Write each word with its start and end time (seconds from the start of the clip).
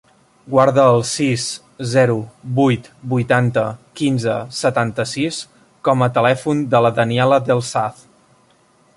Guarda 0.51 0.83
el 0.91 1.01
sis, 1.07 1.43
zero, 1.89 2.15
vuit, 2.59 2.87
vuitanta, 3.11 3.65
quinze, 4.01 4.37
setanta-sis 4.61 5.41
com 5.89 6.05
a 6.07 6.11
telèfon 6.19 6.63
de 6.73 6.81
la 6.87 6.93
Daniela 7.01 7.39
Del 7.51 7.61
Saz. 7.69 8.01